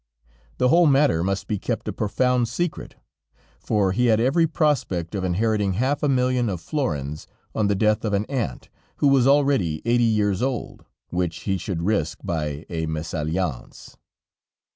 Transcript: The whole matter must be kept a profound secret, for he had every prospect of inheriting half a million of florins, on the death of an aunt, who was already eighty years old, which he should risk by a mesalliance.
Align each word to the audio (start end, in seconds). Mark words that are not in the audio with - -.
The 0.57 0.69
whole 0.69 0.87
matter 0.87 1.23
must 1.23 1.45
be 1.45 1.59
kept 1.59 1.87
a 1.87 1.93
profound 1.93 2.47
secret, 2.47 2.95
for 3.59 3.91
he 3.91 4.07
had 4.07 4.19
every 4.19 4.47
prospect 4.47 5.13
of 5.13 5.23
inheriting 5.23 5.73
half 5.73 6.01
a 6.01 6.09
million 6.09 6.49
of 6.49 6.59
florins, 6.59 7.27
on 7.53 7.67
the 7.67 7.75
death 7.75 8.03
of 8.03 8.11
an 8.13 8.25
aunt, 8.25 8.69
who 8.97 9.07
was 9.07 9.27
already 9.27 9.79
eighty 9.85 10.03
years 10.03 10.41
old, 10.41 10.85
which 11.09 11.41
he 11.41 11.55
should 11.55 11.83
risk 11.83 12.17
by 12.23 12.65
a 12.67 12.87
mesalliance. 12.87 13.95